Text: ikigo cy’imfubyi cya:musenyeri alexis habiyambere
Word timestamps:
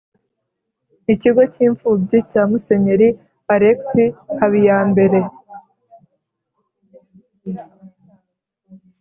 ikigo 1.13 1.41
cy’imfubyi 1.53 2.17
cya:musenyeri 2.29 3.07
alexis 3.53 4.15
habiyambere 4.37 5.19